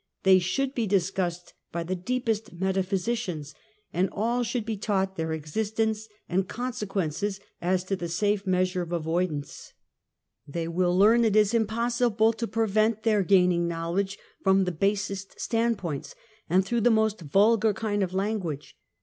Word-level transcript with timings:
They 0.23 0.39
should 0.39 0.73
be 0.73 0.87
discussed 0.87 1.53
by 1.71 1.83
the 1.83 1.93
deepest 1.95 2.53
metaphysicians, 2.53 3.53
and 3.93 4.09
all 4.11 4.41
should 4.41 4.65
be 4.65 4.75
taught 4.75 5.15
their 5.15 5.31
existence 5.31 6.09
and 6.27 6.47
consequences, 6.49 7.39
as 7.61 7.83
the 7.83 8.07
safe 8.07 8.47
method 8.47 8.81
of 8.81 8.91
avoidance. 8.93 9.73
78 10.47 10.63
UNMASKED. 10.69 10.75
Tliiey 10.75 10.91
icill 10.91 10.97
learn, 10.97 11.23
it 11.25 11.35
is 11.35 11.53
impossible 11.53 12.33
to 12.33 12.47
prevent 12.47 13.03
tlieir 13.03 13.27
gaining 13.27 13.67
knowledge 13.67 14.17
from 14.41 14.63
the 14.63 14.71
basest 14.71 15.39
standpoints, 15.39 16.15
and 16.49 16.65
through 16.65 16.81
the 16.81 16.89
most 16.89 17.21
vulgar 17.21 17.71
kind 17.71 18.01
of 18.01 18.11
language. 18.15 18.75